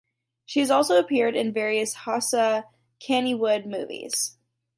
She 0.47 0.61
has 0.61 0.71
also 0.71 0.97
appeared 0.97 1.35
in 1.35 1.53
various 1.53 1.93
Hausa 1.93 2.65
Kannywood 2.99 3.67
movies. 3.67 4.35